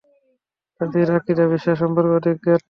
তাদের 0.81 1.07
আকীদা-বিশ্বাস 1.17 1.75
সম্পকে 1.81 2.11
অধিক 2.17 2.35
জ্ঞাত। 2.43 2.59